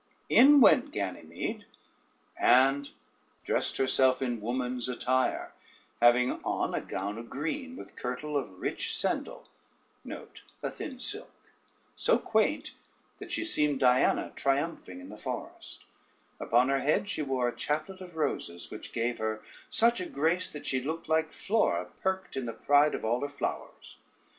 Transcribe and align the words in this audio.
In 0.29 0.61
went 0.61 0.91
Ganymede 0.91 1.65
and 2.35 2.89
dressed 3.43 3.77
herself 3.77 4.19
in 4.19 4.41
woman's 4.41 4.89
attire, 4.89 5.53
having 6.01 6.41
on 6.43 6.73
a 6.73 6.81
gown 6.81 7.19
of 7.19 7.29
green, 7.29 7.75
with 7.75 7.95
kirtle 7.95 8.35
of 8.35 8.59
rich 8.59 8.87
sendal, 8.95 9.45
so 11.95 12.17
quaint, 12.17 12.73
that 13.19 13.31
she 13.31 13.45
seemed 13.45 13.79
Diana 13.79 14.33
triumphing 14.35 14.99
in 15.01 15.09
the 15.09 15.17
forest; 15.17 15.85
upon 16.39 16.69
her 16.69 16.79
head 16.79 17.07
she 17.07 17.21
wore 17.21 17.47
a 17.47 17.55
chaplet 17.55 18.01
of 18.01 18.15
roses, 18.15 18.71
which 18.71 18.93
gave 18.93 19.19
her 19.19 19.39
such 19.69 20.01
a 20.01 20.09
grace 20.09 20.49
that 20.49 20.65
she 20.65 20.81
looked 20.81 21.09
like 21.09 21.31
Flora 21.31 21.85
perked 22.01 22.35
in 22.35 22.47
the 22.47 22.53
pride 22.53 22.95
of 22.95 23.05
all 23.05 23.21
her 23.21 23.29
flowers. 23.29 23.97